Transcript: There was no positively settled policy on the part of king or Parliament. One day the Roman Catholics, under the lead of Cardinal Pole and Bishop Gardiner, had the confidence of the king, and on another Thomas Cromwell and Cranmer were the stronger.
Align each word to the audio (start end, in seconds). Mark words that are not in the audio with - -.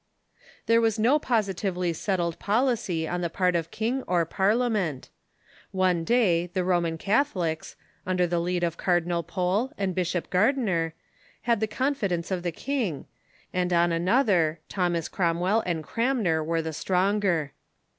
There 0.65 0.81
was 0.81 0.97
no 0.97 1.19
positively 1.19 1.93
settled 1.93 2.39
policy 2.39 3.07
on 3.07 3.21
the 3.21 3.29
part 3.29 3.55
of 3.55 3.69
king 3.69 4.01
or 4.07 4.25
Parliament. 4.25 5.11
One 5.69 6.03
day 6.03 6.47
the 6.47 6.63
Roman 6.63 6.97
Catholics, 6.97 7.75
under 8.03 8.25
the 8.25 8.39
lead 8.39 8.63
of 8.63 8.77
Cardinal 8.77 9.21
Pole 9.21 9.71
and 9.77 9.93
Bishop 9.93 10.31
Gardiner, 10.31 10.95
had 11.43 11.59
the 11.59 11.67
confidence 11.67 12.31
of 12.31 12.41
the 12.41 12.51
king, 12.51 13.05
and 13.53 13.71
on 13.71 13.91
another 13.91 14.59
Thomas 14.69 15.07
Cromwell 15.07 15.61
and 15.67 15.83
Cranmer 15.83 16.43
were 16.43 16.63
the 16.63 16.73
stronger. 16.73 17.51